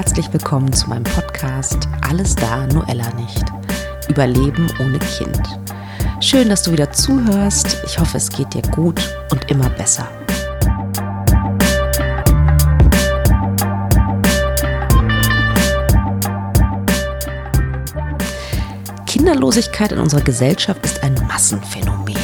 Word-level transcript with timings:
Herzlich 0.00 0.32
willkommen 0.32 0.72
zu 0.72 0.88
meinem 0.88 1.04
Podcast 1.04 1.86
Alles 2.00 2.34
da, 2.34 2.66
Noella 2.68 3.12
nicht. 3.16 3.44
Überleben 4.08 4.66
ohne 4.78 4.98
Kind. 4.98 5.42
Schön, 6.20 6.48
dass 6.48 6.62
du 6.62 6.72
wieder 6.72 6.90
zuhörst. 6.90 7.82
Ich 7.84 7.98
hoffe, 7.98 8.16
es 8.16 8.30
geht 8.30 8.54
dir 8.54 8.62
gut 8.70 8.98
und 9.30 9.50
immer 9.50 9.68
besser. 9.68 10.08
Kinderlosigkeit 19.06 19.92
in 19.92 19.98
unserer 19.98 20.22
Gesellschaft 20.22 20.82
ist 20.86 21.02
ein 21.02 21.12
Massenphänomen. 21.28 22.16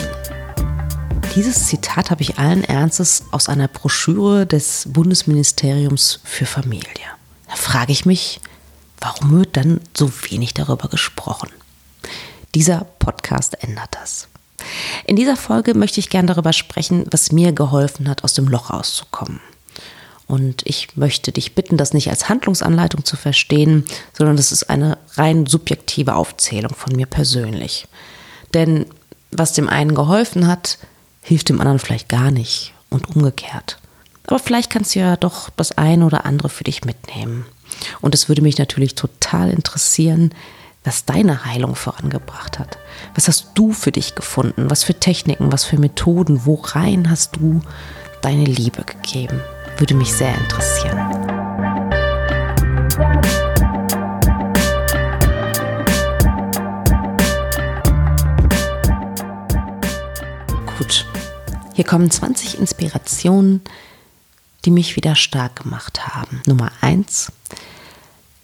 Dieses 1.34 1.66
Zitat 1.66 2.10
habe 2.10 2.22
ich 2.22 2.38
allen 2.38 2.64
Ernstes 2.64 3.24
aus 3.32 3.50
einer 3.50 3.68
Broschüre 3.68 4.46
des 4.46 4.88
Bundesministeriums 4.90 6.20
für 6.24 6.46
Familie. 6.46 7.15
Da 7.48 7.56
frage 7.56 7.92
ich 7.92 8.06
mich, 8.06 8.40
warum 9.00 9.38
wird 9.38 9.56
dann 9.56 9.80
so 9.96 10.10
wenig 10.30 10.54
darüber 10.54 10.88
gesprochen? 10.88 11.50
Dieser 12.54 12.86
Podcast 12.98 13.62
ändert 13.62 13.90
das. 14.00 14.28
In 15.04 15.16
dieser 15.16 15.36
Folge 15.36 15.74
möchte 15.74 16.00
ich 16.00 16.08
gerne 16.08 16.28
darüber 16.28 16.52
sprechen, 16.52 17.06
was 17.10 17.32
mir 17.32 17.52
geholfen 17.52 18.08
hat, 18.08 18.24
aus 18.24 18.34
dem 18.34 18.48
Loch 18.48 18.70
rauszukommen. 18.70 19.40
Und 20.26 20.62
ich 20.66 20.96
möchte 20.96 21.30
dich 21.30 21.54
bitten, 21.54 21.76
das 21.76 21.92
nicht 21.94 22.10
als 22.10 22.28
Handlungsanleitung 22.28 23.04
zu 23.04 23.16
verstehen, 23.16 23.84
sondern 24.12 24.36
das 24.36 24.50
ist 24.50 24.68
eine 24.68 24.98
rein 25.14 25.46
subjektive 25.46 26.16
Aufzählung 26.16 26.74
von 26.74 26.96
mir 26.96 27.06
persönlich. 27.06 27.86
Denn 28.52 28.86
was 29.30 29.52
dem 29.52 29.68
einen 29.68 29.94
geholfen 29.94 30.48
hat, 30.48 30.78
hilft 31.20 31.48
dem 31.48 31.60
anderen 31.60 31.78
vielleicht 31.78 32.08
gar 32.08 32.30
nicht 32.30 32.72
und 32.90 33.14
umgekehrt. 33.14 33.78
Aber 34.26 34.38
vielleicht 34.38 34.70
kannst 34.70 34.94
du 34.94 35.00
ja 35.00 35.16
doch 35.16 35.50
das 35.50 35.78
eine 35.78 36.04
oder 36.04 36.24
andere 36.26 36.48
für 36.48 36.64
dich 36.64 36.84
mitnehmen. 36.84 37.46
Und 38.00 38.14
es 38.14 38.28
würde 38.28 38.42
mich 38.42 38.58
natürlich 38.58 38.94
total 38.94 39.50
interessieren, 39.50 40.32
was 40.84 41.04
deine 41.04 41.44
Heilung 41.44 41.74
vorangebracht 41.74 42.58
hat. 42.58 42.78
Was 43.14 43.28
hast 43.28 43.50
du 43.54 43.72
für 43.72 43.92
dich 43.92 44.14
gefunden? 44.14 44.70
Was 44.70 44.84
für 44.84 44.94
Techniken, 44.94 45.52
was 45.52 45.64
für 45.64 45.78
Methoden? 45.78 46.44
Worein 46.44 47.10
hast 47.10 47.36
du 47.36 47.60
deine 48.22 48.44
Liebe 48.44 48.84
gegeben? 48.84 49.40
Würde 49.78 49.94
mich 49.94 50.12
sehr 50.12 50.34
interessieren. 50.36 50.98
Gut, 60.78 61.06
hier 61.74 61.84
kommen 61.84 62.10
20 62.10 62.58
Inspirationen, 62.58 63.62
die 64.66 64.70
mich 64.72 64.96
wieder 64.96 65.14
stark 65.14 65.62
gemacht 65.62 66.08
haben. 66.08 66.42
Nummer 66.44 66.72
eins, 66.80 67.30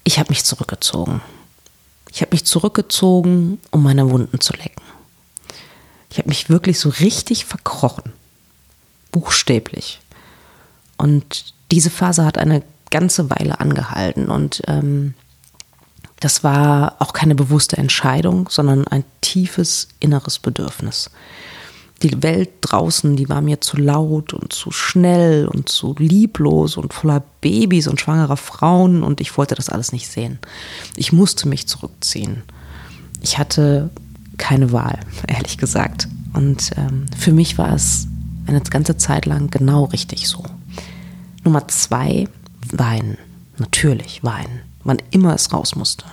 ich 0.04 0.18
habe 0.20 0.30
mich 0.30 0.44
zurückgezogen. 0.44 1.20
Ich 2.12 2.20
habe 2.20 2.30
mich 2.32 2.44
zurückgezogen, 2.44 3.58
um 3.72 3.82
meine 3.82 4.08
Wunden 4.08 4.40
zu 4.40 4.52
lecken. 4.52 4.82
Ich 6.10 6.18
habe 6.18 6.28
mich 6.28 6.48
wirklich 6.48 6.78
so 6.78 6.90
richtig 6.90 7.44
verkrochen. 7.44 8.12
Buchstäblich. 9.10 10.00
Und 10.96 11.54
diese 11.72 11.90
Phase 11.90 12.24
hat 12.24 12.38
eine 12.38 12.62
ganze 12.90 13.28
Weile 13.28 13.58
angehalten. 13.58 14.28
Und 14.28 14.62
ähm, 14.68 15.14
das 16.20 16.44
war 16.44 16.96
auch 17.00 17.14
keine 17.14 17.34
bewusste 17.34 17.78
Entscheidung, 17.78 18.48
sondern 18.48 18.86
ein 18.86 19.04
tiefes 19.22 19.88
inneres 19.98 20.38
Bedürfnis 20.38 21.10
die 22.02 22.22
Welt 22.22 22.50
draußen, 22.60 23.16
die 23.16 23.28
war 23.28 23.40
mir 23.40 23.60
zu 23.60 23.76
laut 23.76 24.32
und 24.32 24.52
zu 24.52 24.70
schnell 24.70 25.46
und 25.46 25.68
zu 25.68 25.94
lieblos 25.98 26.76
und 26.76 26.92
voller 26.92 27.22
Babys 27.40 27.86
und 27.86 28.00
schwangerer 28.00 28.36
Frauen 28.36 29.02
und 29.02 29.20
ich 29.20 29.36
wollte 29.36 29.54
das 29.54 29.68
alles 29.68 29.92
nicht 29.92 30.08
sehen. 30.08 30.38
Ich 30.96 31.12
musste 31.12 31.48
mich 31.48 31.68
zurückziehen. 31.68 32.42
Ich 33.20 33.38
hatte 33.38 33.90
keine 34.38 34.72
Wahl, 34.72 34.98
ehrlich 35.28 35.58
gesagt. 35.58 36.08
Und 36.34 36.70
ähm, 36.76 37.06
für 37.16 37.32
mich 37.32 37.58
war 37.58 37.74
es 37.74 38.08
eine 38.46 38.60
ganze 38.60 38.96
Zeit 38.96 39.26
lang 39.26 39.50
genau 39.50 39.84
richtig 39.84 40.28
so. 40.28 40.42
Nummer 41.44 41.68
zwei, 41.68 42.28
weinen. 42.72 43.18
Natürlich 43.58 44.24
weinen, 44.24 44.62
wann 44.82 44.98
immer 45.10 45.34
es 45.34 45.52
raus 45.52 45.76
musste. 45.76 46.04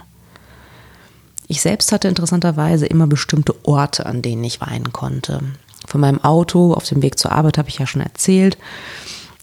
Ich 1.48 1.62
selbst 1.62 1.92
hatte 1.92 2.08
interessanterweise 2.08 2.86
immer 2.86 3.08
bestimmte 3.08 3.56
Orte, 3.66 4.06
an 4.06 4.22
denen 4.22 4.44
ich 4.44 4.62
weinen 4.62 4.94
konnte. 4.94 5.42
Von 5.90 6.02
meinem 6.02 6.24
Auto 6.24 6.74
auf 6.76 6.86
dem 6.86 7.02
Weg 7.02 7.18
zur 7.18 7.32
Arbeit 7.32 7.58
habe 7.58 7.68
ich 7.68 7.80
ja 7.80 7.88
schon 7.88 8.04
erzählt. 8.04 8.60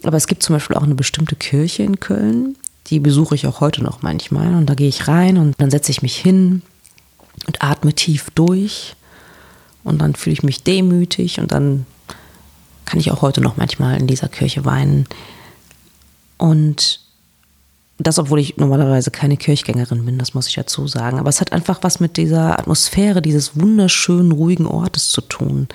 Aber 0.04 0.16
es 0.16 0.28
gibt 0.28 0.44
zum 0.44 0.54
Beispiel 0.54 0.76
auch 0.76 0.84
eine 0.84 0.94
bestimmte 0.94 1.34
Kirche 1.34 1.82
in 1.82 1.98
Köln. 1.98 2.54
Die 2.86 3.00
besuche 3.00 3.34
ich 3.34 3.48
auch 3.48 3.60
heute 3.60 3.82
noch 3.82 4.02
manchmal. 4.02 4.54
Und 4.54 4.70
da 4.70 4.74
gehe 4.74 4.88
ich 4.88 5.08
rein 5.08 5.38
und 5.38 5.60
dann 5.60 5.72
setze 5.72 5.90
ich 5.90 6.02
mich 6.02 6.16
hin 6.16 6.62
und 7.48 7.64
atme 7.64 7.92
tief 7.94 8.30
durch. 8.36 8.94
Und 9.82 9.98
dann 9.98 10.14
fühle 10.14 10.34
ich 10.34 10.44
mich 10.44 10.62
demütig 10.62 11.40
und 11.40 11.50
dann 11.50 11.84
kann 12.84 13.00
ich 13.00 13.10
auch 13.10 13.22
heute 13.22 13.40
noch 13.40 13.56
manchmal 13.56 13.98
in 13.98 14.06
dieser 14.06 14.28
Kirche 14.28 14.64
weinen. 14.64 15.08
Und 16.38 17.00
das, 17.98 18.20
obwohl 18.20 18.38
ich 18.38 18.56
normalerweise 18.56 19.10
keine 19.10 19.36
Kirchgängerin 19.36 20.04
bin, 20.04 20.16
das 20.16 20.32
muss 20.32 20.46
ich 20.46 20.54
dazu 20.54 20.86
sagen. 20.86 21.18
Aber 21.18 21.28
es 21.28 21.40
hat 21.40 21.50
einfach 21.50 21.80
was 21.82 21.98
mit 21.98 22.16
dieser 22.16 22.56
Atmosphäre 22.56 23.20
dieses 23.20 23.58
wunderschönen, 23.58 24.30
ruhigen 24.30 24.66
Ortes 24.66 25.10
zu 25.10 25.22
tun 25.22 25.66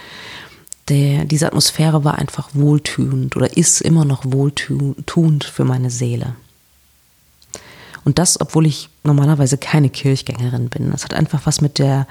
der, 0.89 1.25
diese 1.25 1.47
Atmosphäre 1.47 2.03
war 2.03 2.17
einfach 2.17 2.49
wohltuend 2.53 3.35
oder 3.35 3.55
ist 3.55 3.81
immer 3.81 4.05
noch 4.05 4.23
wohltuend 4.25 5.43
für 5.43 5.63
meine 5.63 5.89
Seele. 5.89 6.35
Und 8.03 8.17
das, 8.17 8.41
obwohl 8.41 8.65
ich 8.65 8.89
normalerweise 9.03 9.57
keine 9.57 9.89
Kirchgängerin 9.89 10.69
bin. 10.69 10.91
Das 10.91 11.03
hat 11.03 11.13
einfach 11.13 11.45
was 11.45 11.61
mit 11.61 11.77
der 11.77 12.07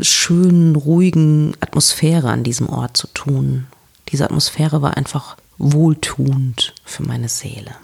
schönen, 0.00 0.76
ruhigen 0.76 1.54
Atmosphäre 1.60 2.30
an 2.30 2.44
diesem 2.44 2.68
Ort 2.68 2.96
zu 2.96 3.06
tun. 3.08 3.66
Diese 4.08 4.24
Atmosphäre 4.24 4.82
war 4.82 4.96
einfach 4.96 5.36
wohltuend 5.58 6.74
für 6.84 7.02
meine 7.02 7.28
Seele. 7.28 7.74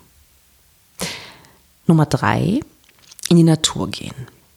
Nummer 1.87 2.07
drei, 2.07 2.61
in 3.29 3.37
die 3.37 3.43
Natur 3.43 3.91
gehen. 3.91 4.15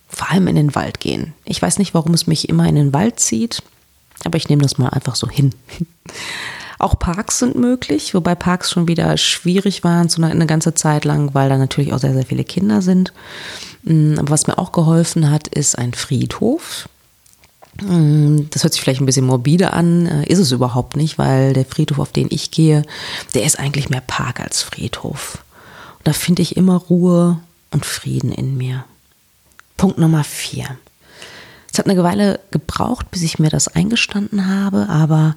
Vor 0.08 0.32
allem 0.32 0.48
in 0.48 0.56
den 0.56 0.76
Wald 0.76 1.00
gehen. 1.00 1.34
Ich 1.46 1.62
weiß 1.62 1.80
nicht, 1.80 1.94
warum 1.94 2.14
es 2.14 2.28
mich 2.28 2.50
immer 2.50 2.68
in 2.68 2.76
den 2.76 2.94
Wald 2.94 3.20
zieht. 3.20 3.62
Aber 4.26 4.38
ich 4.38 4.50
nehme 4.50 4.62
das 4.62 4.78
mal 4.78 4.90
einfach 4.90 5.16
so 5.16 5.30
hin. 5.30 5.54
Auch 6.80 6.98
Parks 6.98 7.40
sind 7.40 7.56
möglich, 7.56 8.14
wobei 8.14 8.36
Parks 8.36 8.72
schon 8.72 8.88
wieder 8.88 9.18
schwierig 9.18 9.84
waren, 9.84 10.08
so 10.08 10.22
eine, 10.24 10.46
ganze 10.46 10.74
Zeit 10.74 11.04
lang, 11.04 11.34
weil 11.34 11.50
da 11.50 11.58
natürlich 11.58 11.92
auch 11.92 12.00
sehr, 12.00 12.14
sehr 12.14 12.26
viele 12.26 12.46
Kinder 12.46 12.82
sind. 12.82 13.12
Mm, 13.84 14.18
aber 14.18 14.30
was 14.30 14.48
mir 14.48 14.58
auch 14.58 14.72
geholfen 14.72 15.30
hat, 15.30 15.50
ist 15.50 15.78
ein 15.78 15.94
Friedhof. 15.94 16.88
Mm, 17.82 18.44
das 18.50 18.64
hört 18.64 18.72
sich 18.72 18.82
vielleicht 18.82 19.02
ein 19.02 19.06
bisschen 19.06 19.26
morbide 19.26 19.74
an, 19.74 20.06
äh, 20.06 20.26
ist 20.28 20.40
es 20.40 20.54
überhaupt 20.54 20.96
nicht, 20.96 21.18
weil 21.18 21.52
der 21.52 21.66
Friedhof, 21.66 22.00
auf 22.00 22.14
den 22.14 22.28
ich 22.30 22.50
gehe, 22.50 22.84
der 23.34 23.44
ist 23.44 23.60
eigentlich 23.60 23.90
mehr 23.90 24.04
Park 24.06 24.40
als 24.40 24.62
Friedhof. 24.62 25.44
Und 25.98 26.08
da 26.08 26.14
finde 26.14 26.42
ich 26.42 26.56
immer 26.56 26.78
Ruhe 26.78 27.42
und 27.72 27.86
Frieden 27.86 28.32
in 28.32 28.58
mir. 28.58 28.86
Punkt 29.76 29.98
Nummer 29.98 30.24
vier. 30.24 30.78
Es 31.72 31.78
hat 31.78 31.88
eine 31.88 32.04
Weile 32.04 32.40
gebraucht, 32.52 33.12
bis 33.12 33.22
ich 33.22 33.40
mir 33.40 33.50
das 33.50 33.68
eingestanden 33.68 34.48
habe, 34.48 34.90
aber 34.90 35.36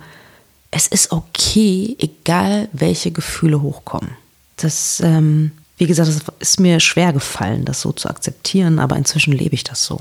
es 0.71 0.87
ist 0.87 1.13
okay, 1.13 1.97
egal 1.99 2.69
welche 2.73 3.11
Gefühle 3.11 3.61
hochkommen. 3.61 4.13
Das, 4.57 5.01
ähm, 5.05 5.53
wie 5.77 5.87
gesagt, 5.87 6.09
es 6.09 6.23
ist 6.39 6.61
mir 6.61 6.81
schwer 6.81 7.13
gefallen, 7.13 7.65
das 7.65 7.81
so 7.81 7.93
zu 7.93 8.09
akzeptieren, 8.09 8.79
aber 8.79 8.97
inzwischen 8.97 9.33
lebe 9.33 9.55
ich 9.55 9.65
das 9.65 9.85
so. 9.85 10.01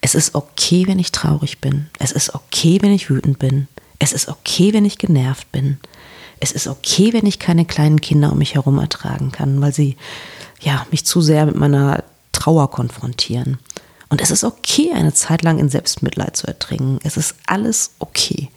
Es 0.00 0.14
ist 0.14 0.34
okay, 0.34 0.86
wenn 0.86 0.98
ich 0.98 1.12
traurig 1.12 1.60
bin. 1.60 1.86
Es 1.98 2.12
ist 2.12 2.34
okay, 2.34 2.78
wenn 2.82 2.92
ich 2.92 3.10
wütend 3.10 3.38
bin. 3.38 3.68
Es 3.98 4.12
ist 4.12 4.28
okay, 4.28 4.72
wenn 4.72 4.84
ich 4.84 4.98
genervt 4.98 5.50
bin. 5.52 5.78
Es 6.38 6.52
ist 6.52 6.66
okay, 6.66 7.12
wenn 7.12 7.26
ich 7.26 7.38
keine 7.38 7.64
kleinen 7.64 8.00
Kinder 8.00 8.32
um 8.32 8.38
mich 8.38 8.54
herum 8.54 8.78
ertragen 8.78 9.32
kann, 9.32 9.60
weil 9.60 9.72
sie 9.72 9.96
ja 10.60 10.86
mich 10.90 11.06
zu 11.06 11.20
sehr 11.20 11.46
mit 11.46 11.56
meiner 11.56 12.04
Trauer 12.32 12.70
konfrontieren. 12.70 13.58
Und 14.08 14.20
es 14.20 14.30
ist 14.30 14.44
okay, 14.44 14.92
eine 14.94 15.12
Zeit 15.12 15.42
lang 15.42 15.58
in 15.58 15.68
Selbstmitleid 15.68 16.36
zu 16.36 16.46
ertrinken. 16.46 16.98
Es 17.02 17.16
ist 17.16 17.34
alles 17.46 17.92
okay. 17.98 18.50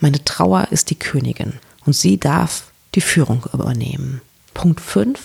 Meine 0.00 0.24
Trauer 0.24 0.68
ist 0.70 0.90
die 0.90 0.98
Königin 0.98 1.54
und 1.84 1.92
sie 1.94 2.18
darf 2.18 2.70
die 2.94 3.00
Führung 3.00 3.44
übernehmen. 3.52 4.20
Punkt 4.54 4.80
5. 4.80 5.18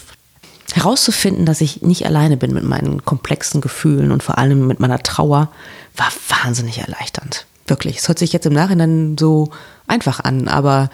Herauszufinden, 0.73 1.45
dass 1.45 1.61
ich 1.61 1.81
nicht 1.83 2.05
alleine 2.05 2.35
bin 2.35 2.53
mit 2.53 2.63
meinen 2.63 3.05
komplexen 3.05 3.61
Gefühlen 3.61 4.11
und 4.11 4.23
vor 4.23 4.37
allem 4.37 4.67
mit 4.67 4.79
meiner 4.79 5.01
Trauer, 5.01 5.49
war 5.95 6.11
wahnsinnig 6.29 6.79
erleichternd. 6.79 7.45
Wirklich. 7.67 7.97
Es 7.97 8.07
hört 8.07 8.19
sich 8.19 8.33
jetzt 8.33 8.45
im 8.45 8.53
Nachhinein 8.53 9.15
so 9.17 9.51
einfach 9.87 10.19
an, 10.19 10.47
aber 10.47 10.89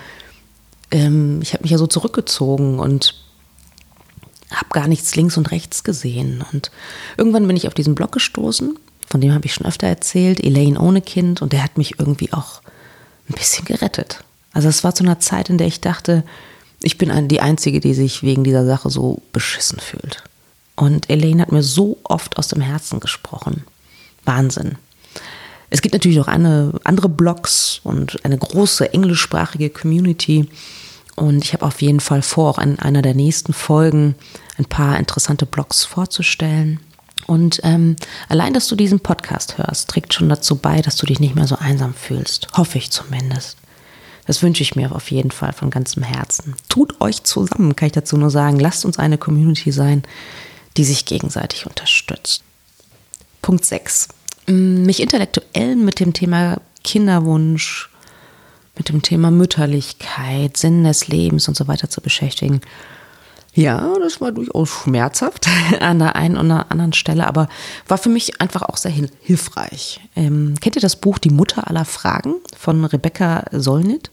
ähm, 0.91 1.39
ich 1.41 1.53
habe 1.53 1.63
mich 1.63 1.71
ja 1.71 1.77
so 1.77 1.87
zurückgezogen 1.87 2.79
und 2.79 3.15
habe 4.51 4.69
gar 4.71 4.87
nichts 4.87 5.15
links 5.15 5.37
und 5.37 5.51
rechts 5.51 5.83
gesehen. 5.83 6.43
Und 6.51 6.71
irgendwann 7.17 7.47
bin 7.47 7.57
ich 7.57 7.67
auf 7.67 7.73
diesen 7.73 7.95
Blog 7.95 8.11
gestoßen, 8.11 8.77
von 9.07 9.21
dem 9.21 9.33
habe 9.33 9.45
ich 9.45 9.53
schon 9.53 9.65
öfter 9.65 9.87
erzählt, 9.87 10.43
Elaine 10.43 10.79
ohne 10.79 11.01
Kind, 11.01 11.41
und 11.41 11.53
der 11.53 11.63
hat 11.63 11.77
mich 11.77 11.99
irgendwie 11.99 12.31
auch 12.31 12.61
ein 13.27 13.35
bisschen 13.35 13.65
gerettet. 13.65 14.23
Also 14.53 14.69
es 14.69 14.83
war 14.83 14.93
zu 14.95 15.03
einer 15.03 15.19
Zeit, 15.19 15.49
in 15.49 15.57
der 15.57 15.67
ich 15.67 15.81
dachte, 15.81 16.23
Ich 16.81 16.97
bin 16.97 17.27
die 17.27 17.41
Einzige, 17.41 17.81
die 17.81 17.93
sich 17.93 18.23
wegen 18.23 18.45
dieser 18.45 18.65
Sache 18.65 18.89
so 18.89 19.21
beschissen 19.33 19.79
fühlt. 19.79 20.23
Und 20.77 21.09
Elaine 21.09 21.41
hat 21.41 21.51
mir 21.51 21.61
so 21.61 21.97
oft 22.03 22.37
aus 22.37 22.47
dem 22.47 22.61
Herzen 22.61 23.01
gesprochen. 23.01 23.65
Wahnsinn. 24.23 24.77
Es 25.69 25.81
gibt 25.81 25.93
natürlich 25.93 26.21
auch 26.21 26.27
eine, 26.27 26.73
andere 26.85 27.09
Blogs 27.09 27.81
und 27.83 28.23
eine 28.23 28.37
große 28.37 28.93
englischsprachige 28.93 29.69
Community. 29.69 30.47
Und 31.19 31.43
ich 31.43 31.51
habe 31.51 31.65
auf 31.65 31.81
jeden 31.81 31.99
Fall 31.99 32.21
vor, 32.21 32.49
auch 32.49 32.59
in 32.59 32.79
einer 32.79 33.01
der 33.01 33.13
nächsten 33.13 33.51
Folgen 33.51 34.15
ein 34.57 34.63
paar 34.63 34.97
interessante 34.97 35.45
Blogs 35.45 35.83
vorzustellen. 35.83 36.79
Und 37.27 37.59
ähm, 37.63 37.97
allein, 38.29 38.53
dass 38.53 38.69
du 38.69 38.77
diesen 38.77 39.01
Podcast 39.01 39.57
hörst, 39.57 39.89
trägt 39.89 40.13
schon 40.13 40.29
dazu 40.29 40.55
bei, 40.55 40.81
dass 40.81 40.95
du 40.95 41.05
dich 41.05 41.19
nicht 41.19 41.35
mehr 41.35 41.45
so 41.45 41.57
einsam 41.57 41.93
fühlst. 41.93 42.47
Hoffe 42.55 42.77
ich 42.77 42.91
zumindest. 42.91 43.57
Das 44.27 44.41
wünsche 44.41 44.63
ich 44.63 44.77
mir 44.77 44.95
auf 44.95 45.11
jeden 45.11 45.31
Fall 45.31 45.51
von 45.51 45.69
ganzem 45.71 46.03
Herzen. 46.03 46.55
Tut 46.69 47.01
euch 47.01 47.23
zusammen, 47.23 47.75
kann 47.75 47.87
ich 47.87 47.93
dazu 47.93 48.15
nur 48.15 48.29
sagen. 48.29 48.57
Lasst 48.57 48.85
uns 48.85 48.97
eine 48.97 49.17
Community 49.17 49.73
sein, 49.73 50.03
die 50.77 50.85
sich 50.85 51.03
gegenseitig 51.03 51.65
unterstützt. 51.65 52.43
Punkt 53.41 53.65
6. 53.65 54.07
Mich 54.47 55.01
intellektuell 55.01 55.75
mit 55.75 55.99
dem 55.99 56.13
Thema 56.13 56.61
Kinderwunsch, 56.85 57.89
mit 58.79 58.89
dem 58.89 59.03
Thema 59.03 59.29
Mütterlichkeit, 59.29 60.57
Sinn 60.57 60.85
des 60.85 61.09
Lebens 61.09 61.47
und 61.47 61.55
so 61.55 61.67
weiter 61.67 61.89
zu 61.89 62.01
beschäftigen. 62.01 62.61
Ja, 63.53 63.93
das 63.99 64.21
war 64.21 64.31
durchaus 64.31 64.69
schmerzhaft 64.69 65.47
an 65.81 65.99
der 65.99 66.15
einen 66.15 66.37
oder 66.37 66.71
anderen 66.71 66.93
Stelle, 66.93 67.27
aber 67.27 67.49
war 67.87 67.97
für 67.97 68.09
mich 68.09 68.41
einfach 68.41 68.61
auch 68.61 68.77
sehr 68.77 68.93
hilfreich. 69.21 69.99
Ähm, 70.15 70.55
kennt 70.61 70.77
ihr 70.77 70.81
das 70.81 70.95
Buch 70.95 71.17
Die 71.17 71.29
Mutter 71.29 71.67
aller 71.67 71.85
Fragen 71.85 72.35
von 72.57 72.85
Rebecca 72.85 73.43
Solnit? 73.51 74.11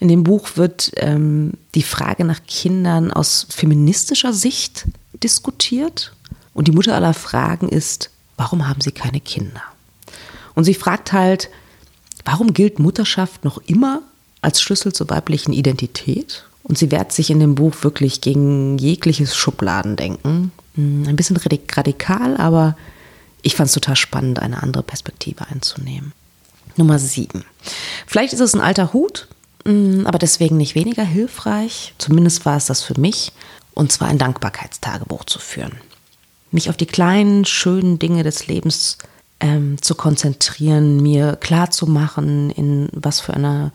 In 0.00 0.08
dem 0.08 0.24
Buch 0.24 0.56
wird 0.56 0.90
ähm, 0.96 1.52
die 1.76 1.82
Frage 1.82 2.24
nach 2.24 2.42
Kindern 2.46 3.12
aus 3.12 3.46
feministischer 3.50 4.32
Sicht 4.32 4.86
diskutiert. 5.22 6.12
Und 6.52 6.66
die 6.66 6.72
Mutter 6.72 6.94
aller 6.94 7.14
Fragen 7.14 7.68
ist, 7.68 8.10
warum 8.36 8.68
haben 8.68 8.80
sie 8.80 8.92
keine 8.92 9.20
Kinder? 9.20 9.62
Und 10.54 10.64
sie 10.64 10.74
fragt 10.74 11.12
halt, 11.12 11.50
warum 12.24 12.52
gilt 12.52 12.80
Mutterschaft 12.80 13.44
noch 13.44 13.58
immer 13.66 14.02
als 14.42 14.60
Schlüssel 14.60 14.92
zur 14.92 15.08
weiblichen 15.10 15.52
Identität? 15.52 16.44
Und 16.62 16.76
sie 16.76 16.90
wehrt 16.90 17.12
sich 17.12 17.30
in 17.30 17.40
dem 17.40 17.54
Buch 17.54 17.74
wirklich 17.82 18.20
gegen 18.20 18.76
jegliches 18.78 19.34
Schubladendenken. 19.34 20.52
Hm, 20.74 21.04
ein 21.08 21.16
bisschen 21.16 21.36
radikal, 21.36 22.36
aber 22.36 22.76
ich 23.42 23.54
fand 23.56 23.68
es 23.68 23.74
total 23.74 23.96
spannend, 23.96 24.38
eine 24.40 24.62
andere 24.62 24.82
Perspektive 24.82 25.46
einzunehmen. 25.48 26.12
Nummer 26.76 26.98
sieben. 26.98 27.44
Vielleicht 28.06 28.34
ist 28.34 28.40
es 28.40 28.54
ein 28.54 28.60
alter 28.60 28.92
Hut, 28.92 29.28
Mm, 29.68 30.06
aber 30.06 30.18
deswegen 30.18 30.56
nicht 30.56 30.74
weniger 30.74 31.04
hilfreich. 31.04 31.94
Zumindest 31.98 32.46
war 32.46 32.56
es 32.56 32.66
das 32.66 32.82
für 32.82 32.98
mich. 32.98 33.32
Und 33.74 33.92
zwar 33.92 34.08
ein 34.08 34.18
Dankbarkeitstagebuch 34.18 35.24
zu 35.24 35.38
führen. 35.38 35.76
Mich 36.50 36.70
auf 36.70 36.76
die 36.76 36.86
kleinen, 36.86 37.44
schönen 37.44 37.98
Dinge 37.98 38.22
des 38.22 38.46
Lebens 38.46 38.98
ähm, 39.40 39.80
zu 39.80 39.94
konzentrieren, 39.94 41.00
mir 41.00 41.36
klar 41.36 41.70
zu 41.70 41.86
machen, 41.86 42.50
in 42.50 42.88
was 42.92 43.20
für 43.20 43.34
einer 43.34 43.72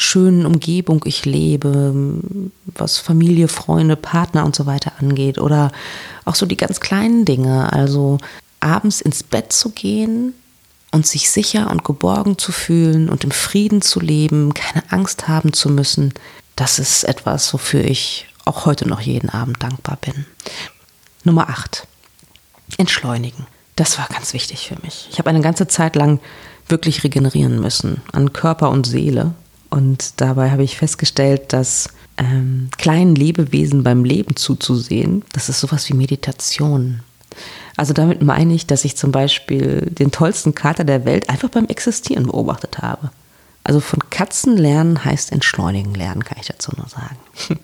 schönen 0.00 0.46
Umgebung 0.46 1.02
ich 1.04 1.26
lebe, 1.26 1.94
was 2.66 2.98
Familie, 2.98 3.48
Freunde, 3.48 3.96
Partner 3.96 4.44
und 4.44 4.56
so 4.56 4.66
weiter 4.66 4.92
angeht. 4.98 5.38
Oder 5.38 5.72
auch 6.24 6.34
so 6.34 6.46
die 6.46 6.56
ganz 6.56 6.80
kleinen 6.80 7.24
Dinge. 7.24 7.72
Also 7.72 8.18
abends 8.60 9.00
ins 9.00 9.22
Bett 9.22 9.52
zu 9.52 9.70
gehen 9.70 10.34
und 10.90 11.06
sich 11.06 11.30
sicher 11.30 11.70
und 11.70 11.84
geborgen 11.84 12.38
zu 12.38 12.50
fühlen 12.50 13.08
und 13.08 13.24
im 13.24 13.30
Frieden 13.30 13.82
zu 13.82 14.00
leben, 14.00 14.54
keine 14.54 14.90
Angst 14.90 15.28
haben 15.28 15.52
zu 15.52 15.68
müssen, 15.68 16.14
das 16.56 16.78
ist 16.78 17.04
etwas, 17.04 17.52
wofür 17.52 17.84
ich 17.84 18.26
auch 18.44 18.66
heute 18.66 18.88
noch 18.88 19.00
jeden 19.00 19.30
Abend 19.30 19.62
dankbar 19.62 19.98
bin. 20.00 20.26
Nummer 21.24 21.48
8. 21.48 21.86
Entschleunigen. 22.78 23.46
Das 23.76 23.98
war 23.98 24.08
ganz 24.08 24.32
wichtig 24.32 24.68
für 24.68 24.76
mich. 24.82 25.08
Ich 25.10 25.18
habe 25.18 25.30
eine 25.30 25.40
ganze 25.40 25.68
Zeit 25.68 25.94
lang 25.94 26.20
wirklich 26.68 27.04
regenerieren 27.04 27.60
müssen 27.60 28.02
an 28.12 28.32
Körper 28.32 28.70
und 28.70 28.86
Seele. 28.86 29.34
Und 29.70 30.20
dabei 30.20 30.50
habe 30.50 30.64
ich 30.64 30.76
festgestellt, 30.76 31.52
dass 31.52 31.88
ähm, 32.18 32.68
kleinen 32.76 33.14
Lebewesen 33.14 33.82
beim 33.82 34.04
Leben 34.04 34.36
zuzusehen, 34.36 35.24
das 35.32 35.48
ist 35.48 35.60
sowas 35.60 35.88
wie 35.88 35.94
Meditation. 35.94 37.00
Also 37.76 37.94
damit 37.94 38.20
meine 38.20 38.52
ich, 38.52 38.66
dass 38.66 38.84
ich 38.84 38.96
zum 38.96 39.12
Beispiel 39.12 39.86
den 39.90 40.10
tollsten 40.10 40.54
Kater 40.54 40.84
der 40.84 41.04
Welt 41.04 41.30
einfach 41.30 41.48
beim 41.48 41.66
Existieren 41.66 42.26
beobachtet 42.26 42.78
habe. 42.78 43.10
Also 43.64 43.80
von 43.80 44.00
Katzen 44.10 44.56
lernen 44.56 45.04
heißt 45.04 45.32
entschleunigen 45.32 45.94
lernen, 45.94 46.24
kann 46.24 46.38
ich 46.40 46.48
dazu 46.48 46.72
nur 46.76 46.88
sagen. 46.88 47.16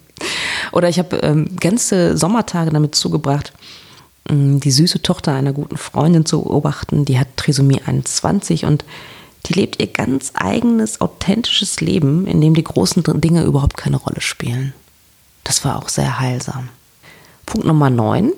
Oder 0.73 0.89
ich 0.89 0.99
habe 0.99 1.17
ähm, 1.19 1.57
ganze 1.59 2.17
Sommertage 2.17 2.71
damit 2.71 2.95
zugebracht, 2.95 3.53
ähm, 4.29 4.61
die 4.61 4.71
süße 4.71 5.03
Tochter 5.03 5.35
einer 5.35 5.53
guten 5.53 5.77
Freundin 5.77 6.25
zu 6.25 6.43
beobachten. 6.43 7.05
Die 7.05 7.19
hat 7.19 7.29
Trisomie 7.37 7.83
21 7.85 8.65
und 8.65 8.85
die 9.47 9.53
lebt 9.53 9.81
ihr 9.81 9.87
ganz 9.87 10.33
eigenes, 10.35 11.01
authentisches 11.01 11.81
Leben, 11.81 12.27
in 12.27 12.41
dem 12.41 12.55
die 12.55 12.65
großen 12.65 13.03
Dinge 13.21 13.45
überhaupt 13.45 13.77
keine 13.77 13.97
Rolle 13.97 14.21
spielen. 14.21 14.75
Das 15.45 15.65
war 15.65 15.77
auch 15.77 15.89
sehr 15.89 16.19
heilsam. 16.19 16.69
Punkt 17.45 17.67
Nummer 17.67 17.91
9. 17.91 18.33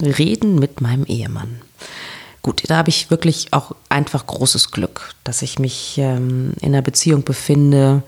Reden 0.00 0.58
mit 0.58 0.80
meinem 0.80 1.04
Ehemann. 1.04 1.60
Gut, 2.42 2.62
da 2.68 2.78
habe 2.78 2.88
ich 2.88 3.10
wirklich 3.10 3.52
auch 3.52 3.76
einfach 3.90 4.26
großes 4.26 4.70
Glück, 4.70 5.14
dass 5.24 5.42
ich 5.42 5.58
mich 5.58 5.98
ähm, 5.98 6.54
in 6.60 6.68
einer 6.68 6.80
Beziehung 6.80 7.22
befinde, 7.22 8.02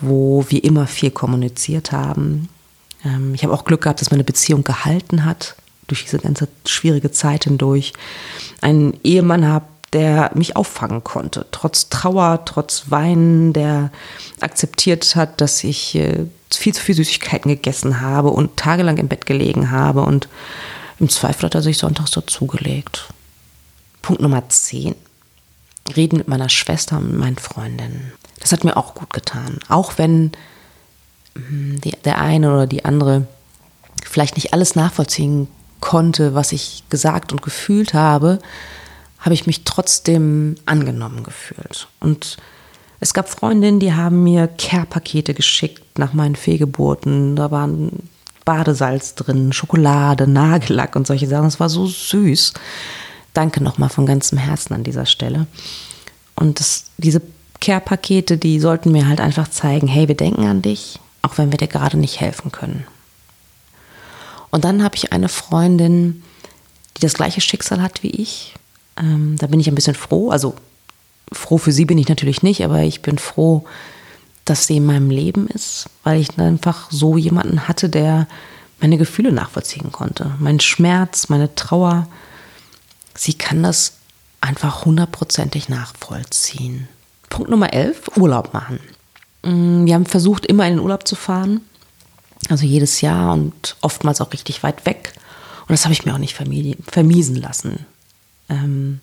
wo 0.00 0.44
wir 0.48 0.64
immer 0.64 0.88
viel 0.88 1.12
kommuniziert 1.12 1.92
haben. 1.92 2.48
Ähm, 3.04 3.34
ich 3.34 3.44
habe 3.44 3.54
auch 3.54 3.64
Glück 3.64 3.82
gehabt, 3.82 4.00
dass 4.00 4.10
meine 4.10 4.24
Beziehung 4.24 4.64
gehalten 4.64 5.24
hat 5.24 5.54
durch 5.86 6.02
diese 6.02 6.18
ganze 6.18 6.48
schwierige 6.66 7.12
Zeit 7.12 7.44
hindurch. 7.44 7.92
Einen 8.60 8.98
Ehemann 9.04 9.46
habe, 9.46 9.66
der 9.92 10.30
mich 10.34 10.56
auffangen 10.56 11.04
konnte, 11.04 11.46
trotz 11.50 11.88
Trauer, 11.88 12.44
trotz 12.44 12.84
Weinen, 12.90 13.52
der 13.52 13.90
akzeptiert 14.40 15.16
hat, 15.16 15.40
dass 15.40 15.62
ich 15.64 15.94
äh, 15.94 16.26
viel 16.50 16.74
zu 16.74 16.82
viel 16.82 16.94
Süßigkeiten 16.94 17.50
gegessen 17.50 18.00
habe 18.00 18.30
und 18.30 18.56
tagelang 18.56 18.96
im 18.98 19.08
Bett 19.08 19.26
gelegen 19.26 19.70
habe 19.70 20.02
und 20.02 20.28
im 20.98 21.08
Zweifel 21.08 21.46
hat 21.46 21.54
er 21.54 21.62
sich 21.62 21.78
sonntags 21.78 22.12
dazugelegt. 22.12 23.08
Punkt 24.02 24.22
Nummer 24.22 24.48
10. 24.48 24.94
Reden 25.96 26.18
mit 26.18 26.28
meiner 26.28 26.48
Schwester 26.48 26.98
und 26.98 27.16
meinen 27.16 27.38
Freundinnen. 27.38 28.12
Das 28.40 28.52
hat 28.52 28.64
mir 28.64 28.76
auch 28.76 28.94
gut 28.94 29.12
getan. 29.12 29.58
Auch 29.68 29.98
wenn 29.98 30.32
hm, 31.34 31.80
die, 31.80 31.92
der 32.04 32.18
eine 32.18 32.52
oder 32.52 32.66
die 32.66 32.84
andere 32.84 33.26
vielleicht 34.04 34.36
nicht 34.36 34.52
alles 34.52 34.74
nachvollziehen 34.74 35.48
konnte, 35.80 36.34
was 36.34 36.52
ich 36.52 36.84
gesagt 36.88 37.32
und 37.32 37.42
gefühlt 37.42 37.94
habe, 37.94 38.38
habe 39.22 39.34
ich 39.34 39.46
mich 39.46 39.64
trotzdem 39.64 40.56
angenommen 40.66 41.22
gefühlt. 41.22 41.88
Und 42.00 42.36
es 43.00 43.14
gab 43.14 43.28
Freundinnen, 43.28 43.80
die 43.80 43.94
haben 43.94 44.22
mir 44.22 44.48
Care-Pakete 44.48 45.32
geschickt 45.32 45.98
nach 45.98 46.12
meinen 46.12 46.36
Fehlgeburten. 46.36 47.36
Da 47.36 47.50
waren 47.50 48.08
Badesalz 48.44 49.14
drin, 49.14 49.52
Schokolade, 49.52 50.26
Nagellack 50.26 50.96
und 50.96 51.06
solche 51.06 51.28
Sachen. 51.28 51.46
Es 51.46 51.60
war 51.60 51.68
so 51.68 51.86
süß. 51.86 52.52
Danke 53.32 53.62
nochmal 53.62 53.88
von 53.88 54.06
ganzem 54.06 54.38
Herzen 54.38 54.74
an 54.74 54.84
dieser 54.84 55.06
Stelle. 55.06 55.46
Und 56.34 56.60
das, 56.60 56.86
diese 56.98 57.22
Care-Pakete, 57.60 58.36
die 58.38 58.58
sollten 58.58 58.90
mir 58.90 59.06
halt 59.06 59.20
einfach 59.20 59.48
zeigen, 59.48 59.86
hey, 59.86 60.08
wir 60.08 60.16
denken 60.16 60.46
an 60.46 60.62
dich, 60.62 60.98
auch 61.22 61.38
wenn 61.38 61.52
wir 61.52 61.58
dir 61.58 61.68
gerade 61.68 61.96
nicht 61.96 62.20
helfen 62.20 62.50
können. 62.50 62.84
Und 64.50 64.64
dann 64.64 64.82
habe 64.82 64.96
ich 64.96 65.12
eine 65.12 65.28
Freundin, 65.28 66.22
die 66.96 67.00
das 67.00 67.14
gleiche 67.14 67.40
Schicksal 67.40 67.80
hat 67.80 68.02
wie 68.02 68.10
ich. 68.10 68.54
Ähm, 68.96 69.36
da 69.38 69.46
bin 69.46 69.60
ich 69.60 69.68
ein 69.68 69.74
bisschen 69.74 69.94
froh. 69.94 70.30
Also 70.30 70.54
froh 71.32 71.58
für 71.58 71.72
sie 71.72 71.84
bin 71.84 71.98
ich 71.98 72.08
natürlich 72.08 72.42
nicht, 72.42 72.64
aber 72.64 72.80
ich 72.82 73.02
bin 73.02 73.18
froh, 73.18 73.64
dass 74.44 74.66
sie 74.66 74.78
in 74.78 74.86
meinem 74.86 75.10
Leben 75.10 75.46
ist, 75.48 75.88
weil 76.04 76.20
ich 76.20 76.38
einfach 76.38 76.90
so 76.90 77.16
jemanden 77.16 77.68
hatte, 77.68 77.88
der 77.88 78.26
meine 78.80 78.98
Gefühle 78.98 79.32
nachvollziehen 79.32 79.92
konnte. 79.92 80.32
Mein 80.40 80.58
Schmerz, 80.58 81.28
meine 81.28 81.54
Trauer. 81.54 82.08
Sie 83.14 83.34
kann 83.34 83.62
das 83.62 83.94
einfach 84.40 84.84
hundertprozentig 84.84 85.68
nachvollziehen. 85.68 86.88
Punkt 87.28 87.50
Nummer 87.50 87.72
11, 87.72 88.16
Urlaub 88.16 88.52
machen. 88.52 88.80
Mm, 89.42 89.86
wir 89.86 89.94
haben 89.94 90.06
versucht, 90.06 90.46
immer 90.46 90.66
in 90.66 90.74
den 90.74 90.80
Urlaub 90.80 91.06
zu 91.06 91.14
fahren. 91.14 91.60
Also 92.48 92.66
jedes 92.66 93.00
Jahr 93.00 93.32
und 93.32 93.76
oftmals 93.80 94.20
auch 94.20 94.32
richtig 94.32 94.64
weit 94.64 94.84
weg. 94.84 95.12
Und 95.60 95.70
das 95.70 95.84
habe 95.84 95.92
ich 95.92 96.04
mir 96.04 96.12
auch 96.12 96.18
nicht 96.18 96.34
vermiesen 96.34 97.36
lassen. 97.36 97.86
Ähm, 98.48 99.00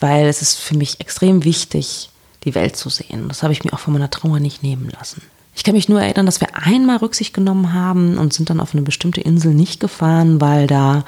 weil 0.00 0.26
es 0.26 0.42
ist 0.42 0.58
für 0.58 0.76
mich 0.76 1.00
extrem 1.00 1.44
wichtig, 1.44 2.10
die 2.44 2.54
Welt 2.54 2.76
zu 2.76 2.88
sehen. 2.88 3.28
Das 3.28 3.42
habe 3.42 3.52
ich 3.52 3.64
mir 3.64 3.72
auch 3.72 3.78
von 3.78 3.92
meiner 3.92 4.10
Trauer 4.10 4.40
nicht 4.40 4.62
nehmen 4.62 4.88
lassen. 4.90 5.22
Ich 5.54 5.64
kann 5.64 5.74
mich 5.74 5.88
nur 5.88 6.02
erinnern, 6.02 6.26
dass 6.26 6.40
wir 6.40 6.48
einmal 6.54 6.98
Rücksicht 6.98 7.32
genommen 7.32 7.72
haben 7.72 8.18
und 8.18 8.34
sind 8.34 8.50
dann 8.50 8.60
auf 8.60 8.74
eine 8.74 8.82
bestimmte 8.82 9.22
Insel 9.22 9.54
nicht 9.54 9.80
gefahren, 9.80 10.40
weil 10.40 10.66
da 10.66 11.04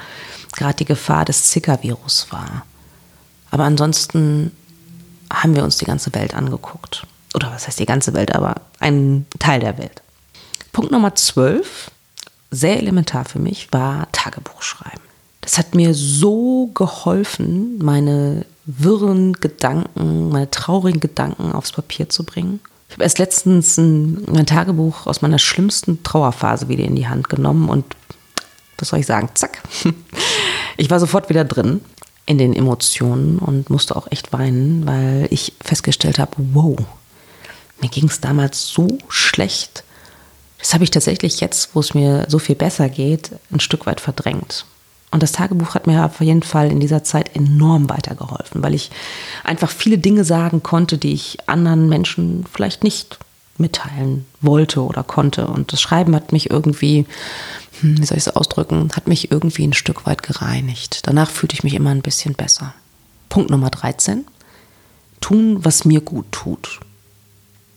gerade 0.53 0.75
die 0.75 0.85
Gefahr 0.85 1.23
des 1.23 1.49
Zika-Virus 1.51 2.31
war. 2.31 2.65
Aber 3.51 3.63
ansonsten 3.63 4.51
haben 5.31 5.55
wir 5.55 5.63
uns 5.63 5.77
die 5.77 5.85
ganze 5.85 6.13
Welt 6.15 6.33
angeguckt. 6.33 7.05
Oder 7.35 7.51
was 7.51 7.67
heißt 7.67 7.79
die 7.79 7.85
ganze 7.85 8.13
Welt, 8.13 8.33
aber 8.33 8.61
einen 8.79 9.27
Teil 9.37 9.59
der 9.59 9.77
Welt. 9.77 10.01
Punkt 10.71 10.91
Nummer 10.91 11.13
12, 11.13 11.91
sehr 12.49 12.77
elementar 12.77 13.25
für 13.25 13.39
mich, 13.39 13.71
war 13.71 14.11
Tagebuch 14.11 14.63
schreiben. 14.63 15.08
Das 15.49 15.57
hat 15.57 15.73
mir 15.73 15.95
so 15.95 16.69
geholfen, 16.75 17.79
meine 17.79 18.45
wirren 18.65 19.33
Gedanken, 19.33 20.29
meine 20.29 20.51
traurigen 20.51 20.99
Gedanken 20.99 21.53
aufs 21.53 21.71
Papier 21.71 22.07
zu 22.07 22.23
bringen. 22.23 22.59
Ich 22.87 22.93
habe 22.93 23.01
erst 23.01 23.17
letztens 23.17 23.75
ein, 23.75 24.25
mein 24.31 24.45
Tagebuch 24.45 25.07
aus 25.07 25.23
meiner 25.23 25.39
schlimmsten 25.39 26.03
Trauerphase 26.03 26.69
wieder 26.69 26.83
in 26.83 26.95
die 26.95 27.07
Hand 27.07 27.29
genommen 27.29 27.67
und 27.67 27.83
was 28.77 28.89
soll 28.89 28.99
ich 28.99 29.07
sagen, 29.07 29.29
zack. 29.33 29.63
Ich 30.77 30.89
war 30.91 30.99
sofort 30.99 31.29
wieder 31.29 31.43
drin 31.43 31.81
in 32.27 32.37
den 32.37 32.53
Emotionen 32.53 33.39
und 33.39 33.71
musste 33.71 33.95
auch 33.95 34.09
echt 34.11 34.31
weinen, 34.31 34.85
weil 34.85 35.27
ich 35.29 35.53
festgestellt 35.59 36.19
habe, 36.19 36.31
wow, 36.53 36.77
mir 37.81 37.89
ging 37.89 38.05
es 38.05 38.21
damals 38.21 38.67
so 38.67 38.87
schlecht. 39.09 39.83
Das 40.59 40.73
habe 40.75 40.83
ich 40.83 40.91
tatsächlich 40.91 41.41
jetzt, 41.41 41.71
wo 41.73 41.79
es 41.79 41.95
mir 41.95 42.27
so 42.29 42.37
viel 42.37 42.55
besser 42.55 42.87
geht, 42.87 43.31
ein 43.51 43.59
Stück 43.59 43.87
weit 43.87 43.99
verdrängt. 43.99 44.65
Und 45.11 45.23
das 45.23 45.31
Tagebuch 45.31 45.73
hat 45.73 45.87
mir 45.87 46.05
auf 46.05 46.21
jeden 46.21 46.43
Fall 46.43 46.71
in 46.71 46.79
dieser 46.79 47.03
Zeit 47.03 47.35
enorm 47.35 47.89
weitergeholfen, 47.89 48.61
weil 48.61 48.75
ich 48.75 48.91
einfach 49.43 49.71
viele 49.71 49.97
Dinge 49.97 50.23
sagen 50.23 50.61
konnte, 50.61 50.97
die 50.97 51.13
ich 51.13 51.37
anderen 51.47 51.89
Menschen 51.89 52.45
vielleicht 52.51 52.83
nicht 52.83 53.17
mitteilen 53.57 54.25
wollte 54.41 54.83
oder 54.83 55.03
konnte. 55.03 55.47
Und 55.47 55.73
das 55.73 55.81
Schreiben 55.81 56.15
hat 56.15 56.31
mich 56.31 56.49
irgendwie, 56.51 57.05
hm, 57.81 57.99
wie 57.99 58.05
soll 58.05 58.17
ich 58.17 58.27
es 58.27 58.35
ausdrücken, 58.35 58.89
hat 58.95 59.07
mich 59.07 59.31
irgendwie 59.31 59.67
ein 59.67 59.73
Stück 59.73 60.05
weit 60.05 60.23
gereinigt. 60.23 61.01
Danach 61.07 61.29
fühlte 61.29 61.55
ich 61.55 61.63
mich 61.63 61.73
immer 61.73 61.89
ein 61.89 62.03
bisschen 62.03 62.35
besser. 62.35 62.73
Punkt 63.29 63.49
Nummer 63.49 63.69
13. 63.71 64.25
Tun, 65.21 65.65
was 65.65 65.85
mir 65.85 66.01
gut 66.01 66.31
tut. 66.31 66.79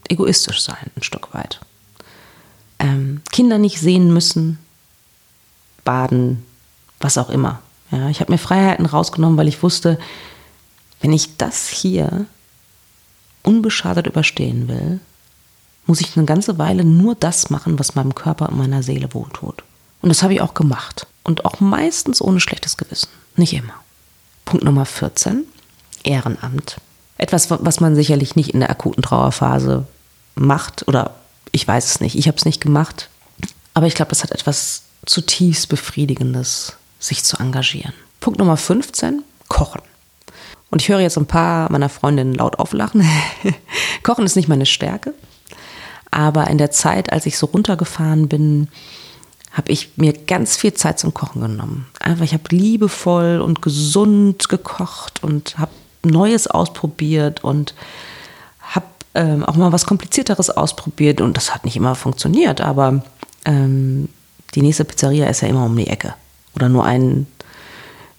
Egoistisch 0.08 0.60
sein, 0.62 0.90
ein 0.96 1.02
Stück 1.02 1.32
weit. 1.34 1.60
Ähm, 2.78 3.22
Kinder 3.32 3.58
nicht 3.58 3.80
sehen 3.80 4.12
müssen, 4.12 4.58
baden, 5.84 6.44
was 7.02 7.18
auch 7.18 7.30
immer. 7.30 7.60
Ja, 7.90 8.08
ich 8.08 8.20
habe 8.20 8.32
mir 8.32 8.38
Freiheiten 8.38 8.86
rausgenommen, 8.86 9.36
weil 9.36 9.48
ich 9.48 9.62
wusste, 9.62 9.98
wenn 11.00 11.12
ich 11.12 11.36
das 11.36 11.68
hier 11.68 12.26
unbeschadet 13.42 14.06
überstehen 14.06 14.68
will, 14.68 15.00
muss 15.86 16.00
ich 16.00 16.16
eine 16.16 16.26
ganze 16.26 16.58
Weile 16.58 16.84
nur 16.84 17.14
das 17.14 17.50
machen, 17.50 17.78
was 17.78 17.94
meinem 17.94 18.14
Körper 18.14 18.48
und 18.48 18.56
meiner 18.56 18.82
Seele 18.82 19.12
wohltut. 19.12 19.64
Und 20.00 20.08
das 20.08 20.22
habe 20.22 20.34
ich 20.34 20.40
auch 20.40 20.54
gemacht. 20.54 21.06
Und 21.24 21.44
auch 21.44 21.60
meistens 21.60 22.20
ohne 22.20 22.40
schlechtes 22.40 22.76
Gewissen. 22.76 23.08
Nicht 23.36 23.52
immer. 23.52 23.74
Punkt 24.44 24.64
Nummer 24.64 24.86
14. 24.86 25.44
Ehrenamt. 26.02 26.76
Etwas, 27.18 27.50
was 27.50 27.80
man 27.80 27.94
sicherlich 27.94 28.34
nicht 28.34 28.50
in 28.50 28.60
der 28.60 28.70
akuten 28.70 29.02
Trauerphase 29.02 29.86
macht. 30.34 30.88
Oder 30.88 31.14
ich 31.52 31.66
weiß 31.66 31.86
es 31.86 32.00
nicht. 32.00 32.16
Ich 32.16 32.26
habe 32.26 32.36
es 32.36 32.44
nicht 32.44 32.60
gemacht. 32.60 33.08
Aber 33.74 33.86
ich 33.86 33.94
glaube, 33.94 34.10
das 34.10 34.22
hat 34.22 34.32
etwas 34.32 34.82
zutiefst 35.06 35.68
Befriedigendes 35.68 36.76
sich 37.02 37.24
zu 37.24 37.36
engagieren. 37.38 37.92
Punkt 38.20 38.38
Nummer 38.38 38.56
15, 38.56 39.24
Kochen. 39.48 39.82
Und 40.70 40.80
ich 40.80 40.88
höre 40.88 41.00
jetzt 41.00 41.18
ein 41.18 41.26
paar 41.26 41.70
meiner 41.70 41.88
Freundinnen 41.88 42.34
laut 42.34 42.58
auflachen. 42.58 43.06
Kochen 44.02 44.24
ist 44.24 44.36
nicht 44.36 44.48
meine 44.48 44.64
Stärke. 44.64 45.12
Aber 46.10 46.48
in 46.48 46.58
der 46.58 46.70
Zeit, 46.70 47.12
als 47.12 47.26
ich 47.26 47.36
so 47.36 47.46
runtergefahren 47.46 48.28
bin, 48.28 48.68
habe 49.50 49.70
ich 49.70 49.90
mir 49.96 50.12
ganz 50.12 50.56
viel 50.56 50.72
Zeit 50.72 50.98
zum 50.98 51.12
Kochen 51.12 51.42
genommen. 51.42 51.86
Einfach, 52.00 52.24
ich 52.24 52.32
habe 52.32 52.44
liebevoll 52.50 53.40
und 53.40 53.60
gesund 53.60 54.48
gekocht 54.48 55.22
und 55.22 55.58
habe 55.58 55.72
Neues 56.04 56.46
ausprobiert 56.46 57.44
und 57.44 57.74
habe 58.60 58.86
ähm, 59.14 59.44
auch 59.44 59.56
mal 59.56 59.72
was 59.72 59.84
Komplizierteres 59.84 60.50
ausprobiert. 60.50 61.20
Und 61.20 61.36
das 61.36 61.54
hat 61.54 61.64
nicht 61.64 61.76
immer 61.76 61.94
funktioniert, 61.94 62.60
aber 62.60 63.02
ähm, 63.44 64.08
die 64.54 64.62
nächste 64.62 64.84
Pizzeria 64.84 65.26
ist 65.26 65.42
ja 65.42 65.48
immer 65.48 65.66
um 65.66 65.76
die 65.76 65.88
Ecke 65.88 66.14
oder 66.54 66.68
nur 66.68 66.84
einen 66.84 67.26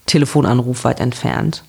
Telefonanruf 0.06 0.84
weit 0.84 1.00
entfernt. 1.00 1.64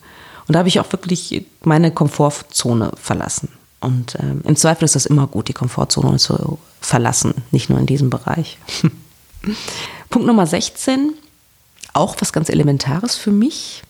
Und 0.47 0.53
da 0.53 0.59
habe 0.59 0.69
ich 0.69 0.79
auch 0.79 0.91
wirklich 0.91 1.45
meine 1.63 1.91
Komfortzone 1.91 2.91
verlassen. 3.01 3.49
Und 3.79 4.15
ähm, 4.19 4.41
im 4.43 4.55
Zweifel 4.55 4.85
ist 4.85 4.95
das 4.95 5.05
immer 5.05 5.27
gut, 5.27 5.47
die 5.47 5.53
Komfortzone 5.53 6.17
zu 6.17 6.59
verlassen, 6.81 7.33
nicht 7.51 7.69
nur 7.69 7.79
in 7.79 7.85
diesem 7.85 8.09
Bereich. 8.09 8.57
Punkt 10.09 10.27
Nummer 10.27 10.47
16, 10.47 11.13
auch 11.93 12.15
was 12.19 12.33
ganz 12.33 12.49
Elementares 12.49 13.15
für 13.15 13.31
mich, 13.31 13.83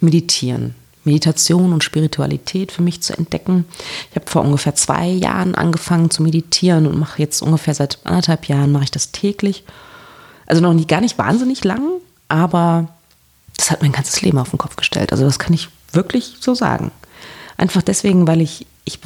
meditieren. 0.00 0.74
Meditation 1.04 1.72
und 1.72 1.84
Spiritualität 1.84 2.72
für 2.72 2.82
mich 2.82 3.00
zu 3.00 3.16
entdecken. 3.16 3.64
Ich 4.10 4.16
habe 4.16 4.28
vor 4.28 4.42
ungefähr 4.42 4.74
zwei 4.74 5.06
Jahren 5.06 5.54
angefangen 5.54 6.10
zu 6.10 6.22
meditieren 6.22 6.86
und 6.86 6.98
mache 6.98 7.22
jetzt 7.22 7.42
ungefähr 7.42 7.74
seit 7.74 8.00
anderthalb 8.04 8.48
Jahren 8.48 8.72
mache 8.72 8.84
ich 8.84 8.90
das 8.90 9.12
täglich. 9.12 9.62
Also 10.46 10.60
noch 10.60 10.74
nie, 10.74 10.86
gar 10.86 11.00
nicht 11.00 11.18
wahnsinnig 11.18 11.62
lang, 11.62 12.00
aber 12.28 12.88
das 13.56 13.70
hat 13.70 13.82
mein 13.82 13.92
ganzes 13.92 14.20
Leben 14.22 14.38
auf 14.38 14.50
den 14.50 14.58
Kopf 14.58 14.76
gestellt. 14.76 15.12
Also 15.12 15.24
das 15.24 15.38
kann 15.38 15.54
ich 15.54 15.68
wirklich 15.92 16.36
so 16.40 16.54
sagen. 16.54 16.90
Einfach 17.56 17.82
deswegen, 17.82 18.26
weil 18.26 18.40
ich, 18.40 18.66
ich, 18.84 19.00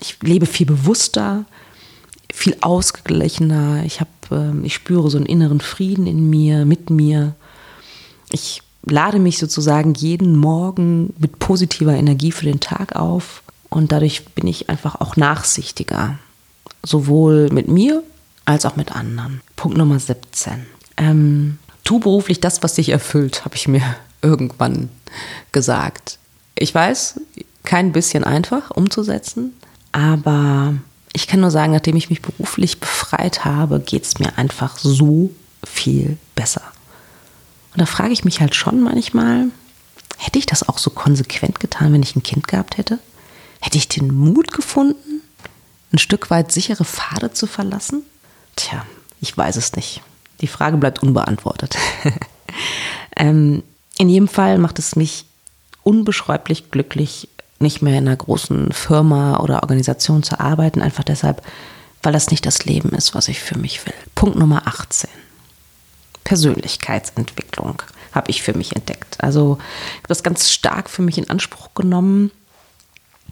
ich 0.00 0.16
lebe 0.22 0.46
viel 0.46 0.66
bewusster, 0.66 1.44
viel 2.32 2.56
ausgeglichener. 2.60 3.84
Ich, 3.84 4.00
hab, 4.00 4.08
ähm, 4.30 4.64
ich 4.64 4.74
spüre 4.74 5.10
so 5.10 5.16
einen 5.16 5.26
inneren 5.26 5.60
Frieden 5.60 6.06
in 6.06 6.30
mir, 6.30 6.64
mit 6.64 6.90
mir. 6.90 7.34
Ich 8.30 8.62
lade 8.84 9.18
mich 9.18 9.38
sozusagen 9.38 9.94
jeden 9.94 10.36
Morgen 10.36 11.12
mit 11.18 11.38
positiver 11.38 11.94
Energie 11.94 12.32
für 12.32 12.44
den 12.44 12.60
Tag 12.60 12.96
auf 12.96 13.42
und 13.68 13.92
dadurch 13.92 14.24
bin 14.26 14.46
ich 14.46 14.68
einfach 14.68 15.00
auch 15.00 15.16
nachsichtiger. 15.16 16.18
Sowohl 16.82 17.50
mit 17.50 17.68
mir 17.68 18.02
als 18.44 18.64
auch 18.64 18.76
mit 18.76 18.92
anderen. 18.92 19.42
Punkt 19.56 19.76
Nummer 19.76 19.98
17. 19.98 20.66
Ähm, 20.96 21.58
tu 21.90 21.98
beruflich 21.98 22.38
das, 22.38 22.62
was 22.62 22.74
dich 22.74 22.90
erfüllt, 22.90 23.44
habe 23.44 23.56
ich 23.56 23.66
mir 23.66 23.82
irgendwann 24.22 24.90
gesagt. 25.50 26.20
Ich 26.54 26.72
weiß, 26.72 27.20
kein 27.64 27.90
bisschen 27.90 28.22
einfach 28.22 28.70
umzusetzen, 28.70 29.54
aber 29.90 30.74
ich 31.12 31.26
kann 31.26 31.40
nur 31.40 31.50
sagen, 31.50 31.72
nachdem 31.72 31.96
ich 31.96 32.08
mich 32.08 32.22
beruflich 32.22 32.78
befreit 32.78 33.44
habe, 33.44 33.80
geht 33.80 34.04
es 34.04 34.20
mir 34.20 34.38
einfach 34.38 34.78
so 34.78 35.30
viel 35.64 36.16
besser. 36.36 36.62
Und 37.72 37.80
da 37.80 37.86
frage 37.86 38.12
ich 38.12 38.24
mich 38.24 38.40
halt 38.40 38.54
schon 38.54 38.80
manchmal, 38.82 39.46
hätte 40.16 40.38
ich 40.38 40.46
das 40.46 40.68
auch 40.68 40.78
so 40.78 40.90
konsequent 40.90 41.58
getan, 41.58 41.92
wenn 41.92 42.04
ich 42.04 42.14
ein 42.14 42.22
Kind 42.22 42.46
gehabt 42.46 42.78
hätte? 42.78 43.00
Hätte 43.60 43.78
ich 43.78 43.88
den 43.88 44.14
Mut 44.14 44.52
gefunden, 44.52 45.22
ein 45.92 45.98
Stück 45.98 46.30
weit 46.30 46.52
sichere 46.52 46.84
Pfade 46.84 47.32
zu 47.32 47.48
verlassen? 47.48 48.04
Tja, 48.54 48.86
ich 49.20 49.36
weiß 49.36 49.56
es 49.56 49.74
nicht. 49.74 50.02
Die 50.40 50.46
Frage 50.46 50.76
bleibt 50.76 51.02
unbeantwortet. 51.02 51.76
ähm, 53.16 53.62
in 53.98 54.08
jedem 54.08 54.28
Fall 54.28 54.58
macht 54.58 54.78
es 54.78 54.96
mich 54.96 55.26
unbeschreiblich 55.82 56.70
glücklich, 56.70 57.28
nicht 57.58 57.82
mehr 57.82 57.98
in 57.98 58.08
einer 58.08 58.16
großen 58.16 58.72
Firma 58.72 59.38
oder 59.40 59.62
Organisation 59.62 60.22
zu 60.22 60.40
arbeiten, 60.40 60.80
einfach 60.80 61.04
deshalb, 61.04 61.42
weil 62.02 62.12
das 62.12 62.30
nicht 62.30 62.46
das 62.46 62.64
Leben 62.64 62.90
ist, 62.90 63.14
was 63.14 63.28
ich 63.28 63.40
für 63.40 63.58
mich 63.58 63.84
will. 63.86 63.94
Punkt 64.14 64.38
Nummer 64.38 64.66
18. 64.66 65.10
Persönlichkeitsentwicklung 66.24 67.82
habe 68.12 68.30
ich 68.30 68.42
für 68.42 68.56
mich 68.56 68.74
entdeckt. 68.74 69.22
Also 69.22 69.58
ich 69.60 69.98
habe 69.98 70.08
das 70.08 70.22
ganz 70.22 70.50
stark 70.50 70.88
für 70.88 71.02
mich 71.02 71.18
in 71.18 71.28
Anspruch 71.28 71.74
genommen. 71.74 72.30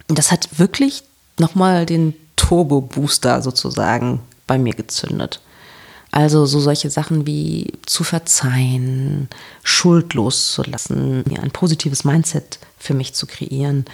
Das 0.09 0.31
hat 0.31 0.59
wirklich 0.59 1.05
nochmal 1.39 1.87
den 1.87 2.15
Turbo-Booster 2.37 3.43
sozusagen 3.43 4.21
bei 4.47 4.59
mir 4.59 4.75
gezündet. 4.75 5.41
Also 6.11 6.47
so 6.47 6.59
solche 6.59 6.91
Sachen 6.91 7.27
wie 7.27 7.73
zu 7.85 8.03
verzeihen, 8.03 9.29
schuldlos 9.63 10.53
zu 10.53 10.63
lassen, 10.63 11.23
ja, 11.31 11.41
ein 11.43 11.51
positives 11.51 12.05
Mindset 12.05 12.59
für 12.79 12.95
mich 12.95 13.13
zu 13.13 13.27
kreieren, 13.27 13.85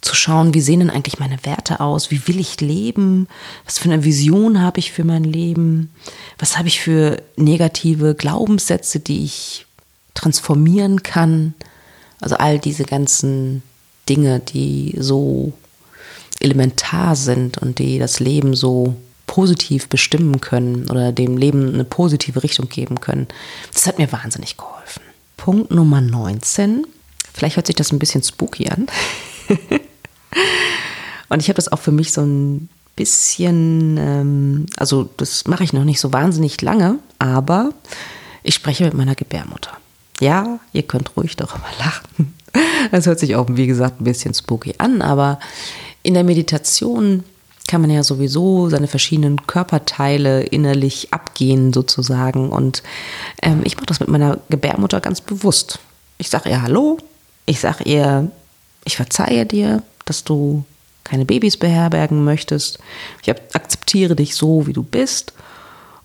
zu 0.00 0.14
schauen, 0.14 0.54
wie 0.54 0.60
sehen 0.60 0.80
denn 0.80 0.90
eigentlich 0.90 1.18
meine 1.18 1.44
Werte 1.44 1.80
aus, 1.80 2.10
wie 2.12 2.28
will 2.28 2.38
ich 2.38 2.60
leben, 2.60 3.26
was 3.64 3.78
für 3.78 3.90
eine 3.90 4.04
Vision 4.04 4.60
habe 4.60 4.78
ich 4.78 4.92
für 4.92 5.02
mein 5.02 5.24
Leben, 5.24 5.90
was 6.38 6.56
habe 6.56 6.68
ich 6.68 6.80
für 6.80 7.20
negative 7.36 8.14
Glaubenssätze, 8.14 9.00
die 9.00 9.24
ich 9.24 9.66
transformieren 10.14 11.02
kann. 11.02 11.54
Also 12.20 12.36
all 12.36 12.58
diese 12.58 12.84
ganzen 12.84 13.62
Dinge, 14.08 14.40
die 14.40 14.96
so 14.98 15.52
elementar 16.40 17.16
sind 17.16 17.58
und 17.58 17.80
die 17.80 17.98
das 17.98 18.20
Leben 18.20 18.54
so 18.54 18.94
positiv 19.28 19.88
bestimmen 19.88 20.40
können 20.40 20.90
oder 20.90 21.12
dem 21.12 21.36
Leben 21.36 21.72
eine 21.72 21.84
positive 21.84 22.42
Richtung 22.42 22.68
geben 22.68 23.00
können. 23.00 23.28
Das 23.72 23.86
hat 23.86 23.98
mir 23.98 24.10
wahnsinnig 24.10 24.56
geholfen. 24.56 25.02
Punkt 25.36 25.70
Nummer 25.70 26.00
19. 26.00 26.84
Vielleicht 27.32 27.54
hört 27.56 27.68
sich 27.68 27.76
das 27.76 27.92
ein 27.92 28.00
bisschen 28.00 28.24
spooky 28.24 28.68
an. 28.68 28.88
Und 31.28 31.40
ich 31.40 31.48
habe 31.48 31.56
das 31.56 31.70
auch 31.70 31.78
für 31.78 31.92
mich 31.92 32.12
so 32.12 32.22
ein 32.22 32.68
bisschen, 32.96 33.96
ähm, 33.98 34.66
also 34.76 35.08
das 35.18 35.46
mache 35.46 35.62
ich 35.62 35.72
noch 35.72 35.84
nicht 35.84 36.00
so 36.00 36.12
wahnsinnig 36.12 36.60
lange, 36.62 36.98
aber 37.18 37.70
ich 38.42 38.54
spreche 38.54 38.84
mit 38.86 38.94
meiner 38.94 39.14
Gebärmutter. 39.14 39.72
Ja, 40.20 40.58
ihr 40.72 40.82
könnt 40.82 41.16
ruhig 41.16 41.36
darüber 41.36 41.68
lachen. 41.78 42.34
Das 42.90 43.06
hört 43.06 43.20
sich 43.20 43.36
auch, 43.36 43.46
wie 43.50 43.66
gesagt, 43.66 44.00
ein 44.00 44.04
bisschen 44.04 44.34
spooky 44.34 44.74
an, 44.78 45.02
aber 45.02 45.38
in 46.02 46.14
der 46.14 46.24
Meditation 46.24 47.24
kann 47.68 47.82
man 47.82 47.90
ja 47.90 48.02
sowieso 48.02 48.68
seine 48.68 48.88
verschiedenen 48.88 49.46
Körperteile 49.46 50.42
innerlich 50.42 51.12
abgehen 51.12 51.72
sozusagen. 51.72 52.50
Und 52.50 52.82
ähm, 53.42 53.60
ich 53.64 53.76
mache 53.76 53.86
das 53.86 54.00
mit 54.00 54.08
meiner 54.08 54.38
Gebärmutter 54.48 55.00
ganz 55.00 55.20
bewusst. 55.20 55.78
Ich 56.16 56.30
sage 56.30 56.48
ihr 56.48 56.62
Hallo, 56.62 56.98
ich 57.46 57.60
sage 57.60 57.84
ihr, 57.84 58.30
ich 58.84 58.96
verzeihe 58.96 59.46
dir, 59.46 59.82
dass 60.06 60.24
du 60.24 60.64
keine 61.04 61.24
Babys 61.24 61.56
beherbergen 61.56 62.24
möchtest. 62.24 62.78
Ich 63.22 63.30
akzeptiere 63.30 64.16
dich 64.16 64.34
so, 64.34 64.66
wie 64.66 64.72
du 64.72 64.82
bist. 64.82 65.32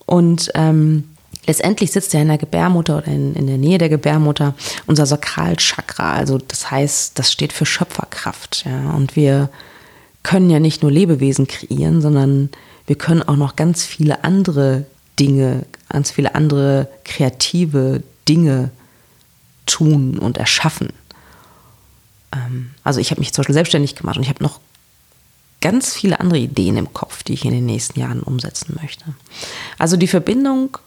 Und 0.06 0.52
ähm, 0.56 1.10
letztendlich 1.48 1.92
sitzt 1.92 2.14
ja 2.14 2.22
in 2.22 2.28
der 2.28 2.38
Gebärmutter 2.38 2.98
oder 2.98 3.08
in, 3.08 3.36
in 3.36 3.48
der 3.48 3.58
Nähe 3.58 3.78
der 3.78 3.90
Gebärmutter 3.90 4.54
unser 4.86 5.06
Sakralchakra. 5.06 6.14
Also 6.14 6.38
das 6.38 6.72
heißt, 6.72 7.18
das 7.18 7.32
steht 7.32 7.54
für 7.54 7.66
Schöpferkraft. 7.66 8.66
Ja? 8.66 8.92
Und 8.92 9.16
wir 9.16 9.50
können 10.24 10.50
ja 10.50 10.60
nicht 10.60 10.82
nur 10.82 10.92
Lebewesen 10.92 11.48
kreieren, 11.48 12.02
sondern 12.02 12.50
wir 12.88 12.96
können 12.96 13.22
auch 13.24 13.36
noch 13.36 13.56
ganz 13.56 13.84
viele 13.84 14.24
andere 14.24 14.86
Dinge, 15.20 15.66
ganz 15.90 16.12
viele 16.12 16.36
andere 16.36 16.88
kreative 17.06 18.04
Dinge 18.28 18.72
tun 19.66 20.18
und 20.18 20.38
erschaffen. 20.38 20.90
Ähm, 22.34 22.72
also 22.84 23.00
ich 23.00 23.12
habe 23.12 23.22
mich 23.22 23.34
zum 23.34 23.42
Beispiel 23.42 23.54
selbstständig 23.54 23.96
gemacht 23.96 24.18
und 24.18 24.24
ich 24.24 24.30
habe 24.30 24.44
noch 24.44 24.60
ganz 25.62 25.94
viele 25.94 26.20
andere 26.20 26.40
Ideen 26.40 26.76
im 26.76 26.94
Kopf, 26.94 27.24
die 27.24 27.34
ich 27.34 27.46
in 27.46 27.52
den 27.52 27.66
nächsten 27.66 28.00
Jahren 28.00 28.22
umsetzen 28.22 28.78
möchte. 28.82 29.06
Also 29.78 29.96
die 29.96 30.08
Verbindung 30.08 30.78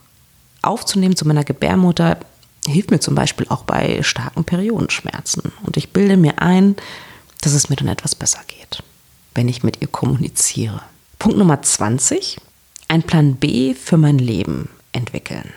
aufzunehmen 0.61 1.15
zu 1.15 1.27
meiner 1.27 1.43
Gebärmutter 1.43 2.19
hilft 2.67 2.91
mir 2.91 2.99
zum 2.99 3.15
Beispiel 3.15 3.47
auch 3.49 3.63
bei 3.63 4.03
starken 4.03 4.43
Periodenschmerzen. 4.43 5.51
Und 5.63 5.77
ich 5.77 5.93
bilde 5.93 6.17
mir 6.17 6.41
ein, 6.41 6.75
dass 7.41 7.53
es 7.53 7.69
mir 7.69 7.75
dann 7.75 7.87
etwas 7.87 8.13
besser 8.13 8.41
geht, 8.47 8.83
wenn 9.37 9.47
ich 9.47 9.63
mit 9.63 9.81
ihr 9.81 9.87
kommuniziere. 9.87 10.81
Punkt 11.19 11.37
Nummer 11.37 11.61
20. 11.61 12.37
Ein 12.89 13.03
Plan 13.03 13.35
B 13.35 13.73
für 13.73 13.97
mein 13.97 14.17
Leben 14.17 14.67
entwickeln. 14.91 15.53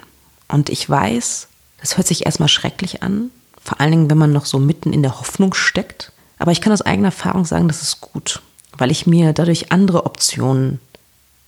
Und 0.46 0.68
ich 0.68 0.88
weiß, 0.88 1.48
das 1.80 1.96
hört 1.96 2.06
sich 2.06 2.26
erstmal 2.26 2.48
schrecklich 2.48 3.02
an, 3.02 3.30
vor 3.62 3.80
allen 3.80 3.90
Dingen, 3.90 4.10
wenn 4.10 4.18
man 4.18 4.32
noch 4.32 4.46
so 4.46 4.58
mitten 4.58 4.92
in 4.92 5.02
der 5.02 5.18
Hoffnung 5.18 5.54
steckt. 5.54 6.12
Aber 6.38 6.52
ich 6.52 6.60
kann 6.60 6.72
aus 6.72 6.82
eigener 6.82 7.08
Erfahrung 7.08 7.44
sagen, 7.44 7.66
das 7.66 7.82
ist 7.82 8.00
gut 8.00 8.40
weil 8.80 8.90
ich 8.90 9.06
mir 9.06 9.32
dadurch 9.32 9.70
andere 9.70 10.06
Optionen 10.06 10.80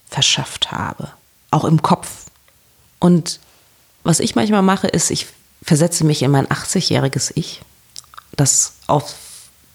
verschafft 0.08 0.70
habe, 0.70 1.10
auch 1.50 1.64
im 1.64 1.82
Kopf. 1.82 2.26
Und 2.98 3.40
was 4.04 4.20
ich 4.20 4.34
manchmal 4.34 4.62
mache, 4.62 4.86
ist, 4.86 5.10
ich 5.10 5.26
versetze 5.62 6.04
mich 6.04 6.22
in 6.22 6.30
mein 6.30 6.46
80-jähriges 6.46 7.32
Ich, 7.34 7.62
das 8.36 8.74
auf 8.86 9.14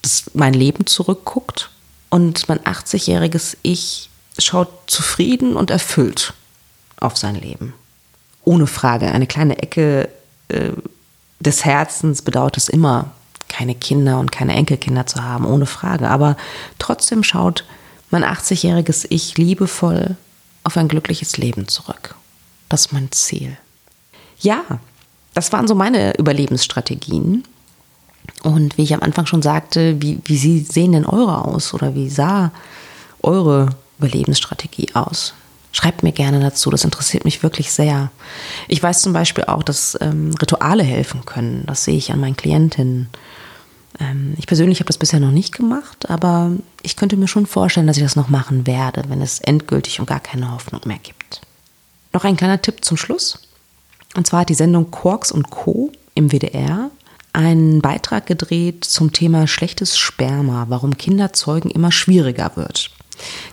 das 0.04 0.32
mein 0.34 0.54
Leben 0.54 0.86
zurückguckt. 0.86 1.72
Und 2.10 2.48
mein 2.48 2.60
80-jähriges 2.60 3.58
Ich 3.64 4.10
schaut 4.38 4.70
zufrieden 4.88 5.56
und 5.56 5.72
erfüllt 5.72 6.34
auf 7.00 7.18
sein 7.18 7.36
Leben. 7.36 7.74
Ohne 8.44 8.68
Frage. 8.68 9.12
Eine 9.12 9.28
kleine 9.28 9.58
Ecke 9.60 10.10
äh, 10.48 10.72
des 11.40 11.66
Herzens 11.66 12.22
bedauert 12.22 12.58
es 12.58 12.70
immer, 12.70 13.12
keine 13.50 13.76
Kinder 13.76 14.20
und 14.20 14.32
keine 14.32 14.54
Enkelkinder 14.56 15.06
zu 15.06 15.24
haben, 15.24 15.46
ohne 15.46 15.66
Frage. 15.66 16.10
Aber 16.10 16.38
trotzdem 16.80 17.24
schaut 17.24 17.66
mein 18.10 18.24
80-jähriges 18.24 19.06
Ich 19.10 19.38
liebevoll 19.38 20.16
auf 20.64 20.78
ein 20.78 20.88
glückliches 20.88 21.38
Leben 21.38 21.68
zurück. 21.68 22.16
Das 22.70 22.88
ist 22.88 22.94
mein 22.94 23.12
Ziel. 23.12 23.58
Ja, 24.40 24.64
das 25.34 25.52
waren 25.54 25.68
so 25.68 25.76
meine 25.76 26.18
Überlebensstrategien. 26.18 27.44
Und 28.44 28.78
wie 28.78 28.84
ich 28.84 28.94
am 28.94 29.02
Anfang 29.02 29.26
schon 29.26 29.42
sagte, 29.42 30.02
wie, 30.02 30.20
wie 30.26 30.60
sehen 30.60 30.92
denn 30.92 31.06
eure 31.06 31.46
aus 31.46 31.74
oder 31.74 31.96
wie 31.96 32.10
sah 32.10 32.52
eure 33.22 33.70
Überlebensstrategie 33.98 34.94
aus? 34.94 35.34
Schreibt 35.72 36.04
mir 36.04 36.12
gerne 36.12 36.40
dazu, 36.40 36.70
das 36.70 36.84
interessiert 36.84 37.26
mich 37.26 37.44
wirklich 37.44 37.72
sehr. 37.72 38.10
Ich 38.68 38.82
weiß 38.82 39.02
zum 39.02 39.14
Beispiel 39.14 39.46
auch, 39.46 39.64
dass 39.64 39.98
ähm, 40.02 40.32
Rituale 40.42 40.84
helfen 40.84 41.26
können. 41.26 41.64
Das 41.68 41.84
sehe 41.84 41.98
ich 41.98 42.12
an 42.12 42.20
meinen 42.20 42.38
Klientinnen. 42.38 43.10
Ähm, 44.00 44.34
ich 44.38 44.48
persönlich 44.48 44.80
habe 44.80 44.88
das 44.88 44.98
bisher 44.98 45.20
noch 45.20 45.32
nicht 45.32 45.56
gemacht, 45.56 46.10
aber 46.10 46.52
ich 46.82 46.96
könnte 46.96 47.18
mir 47.18 47.28
schon 47.28 47.46
vorstellen, 47.46 47.88
dass 47.88 47.98
ich 47.98 48.04
das 48.04 48.16
noch 48.16 48.30
machen 48.30 48.66
werde, 48.66 49.04
wenn 49.08 49.22
es 49.22 49.40
endgültig 49.40 50.00
und 50.00 50.06
gar 50.06 50.20
keine 50.20 50.52
Hoffnung 50.52 50.82
mehr 50.86 51.00
gibt. 51.02 51.42
Noch 52.14 52.24
ein 52.24 52.38
kleiner 52.38 52.62
Tipp 52.62 52.84
zum 52.84 52.98
Schluss. 52.98 53.40
Und 54.16 54.26
zwar 54.26 54.42
hat 54.42 54.50
die 54.50 54.56
Sendung 54.56 54.90
Quarks 54.90 55.32
und 55.32 55.50
Co. 55.50 55.92
im 56.16 56.32
WDR 56.32 56.90
einen 57.34 57.82
Beitrag 57.82 58.26
gedreht 58.26 58.86
zum 58.86 59.14
Thema 59.14 59.48
schlechtes 59.48 59.98
Sperma, 59.98 60.66
warum 60.70 60.98
Kinderzeugen 60.98 61.70
immer 61.70 61.92
schwieriger 61.92 62.52
wird. 62.56 62.92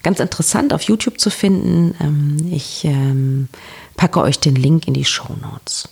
Ganz 0.03 0.21
interessant 0.21 0.73
auf 0.73 0.83
YouTube 0.83 1.19
zu 1.21 1.31
finden. 1.31 1.95
Ähm, 2.01 2.37
ich 2.51 2.85
ähm, 2.85 3.49
packe 3.97 4.21
euch 4.21 4.39
den 4.39 4.57
Link 4.57 4.87
in 4.87 4.95
die 4.95 5.05
Show 5.05 5.35
Notes. 5.41 5.89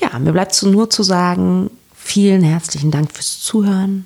Ja, 0.00 0.18
mir 0.18 0.32
bleibt 0.32 0.62
nur 0.62 0.88
zu 0.88 1.02
sagen, 1.02 1.70
Vielen 2.02 2.42
herzlichen 2.42 2.90
Dank 2.90 3.12
fürs 3.12 3.40
Zuhören. 3.40 4.04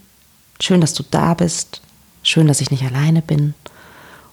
Schön, 0.60 0.82
dass 0.82 0.92
du 0.92 1.04
da 1.10 1.32
bist. 1.32 1.80
Schön, 2.22 2.46
dass 2.46 2.60
ich 2.60 2.70
nicht 2.70 2.84
alleine 2.84 3.22
bin. 3.22 3.54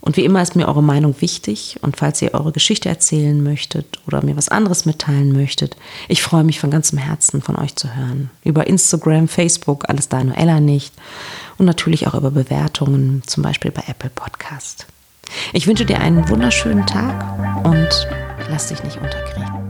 Und 0.02 0.18
wie 0.18 0.26
immer 0.26 0.42
ist 0.42 0.56
mir 0.56 0.68
eure 0.68 0.84
Meinung 0.84 1.16
wichtig. 1.20 1.78
Und 1.82 1.98
falls 1.98 2.22
ihr 2.22 2.34
eure 2.34 2.52
Geschichte 2.52 2.90
erzählen 2.90 3.42
möchtet 3.42 4.00
oder 4.08 4.24
mir 4.24 4.36
was 4.36 4.50
anderes 4.50 4.86
mitteilen 4.86 5.32
möchtet, 5.32 5.78
ich 6.08 6.24
freue 6.24 6.44
mich 6.44 6.60
von 6.60 6.72
ganzem 6.72 6.98
Herzen 6.98 7.42
von 7.42 7.56
euch 7.56 7.76
zu 7.76 7.96
hören. 7.96 8.32
Über 8.44 8.68
Instagram, 8.68 9.28
Facebook, 9.28 9.88
alles 9.90 10.10
da 10.10 10.24
nur 10.24 10.36
nicht. 10.60 10.94
Und 11.58 11.68
natürlich 11.68 12.08
auch 12.08 12.16
über 12.16 12.32
Bewertungen, 12.32 13.22
zum 13.28 13.44
Beispiel 13.44 13.72
bei 13.72 13.84
Apple 13.88 14.10
Podcast. 14.10 14.88
Ich 15.54 15.68
wünsche 15.68 15.86
dir 15.86 16.00
einen 16.00 16.28
wunderschönen 16.28 16.86
Tag 16.86 17.64
und 17.64 18.08
lass 18.50 18.68
dich 18.68 18.84
nicht 18.84 18.98
unterkriegen. 18.98 19.61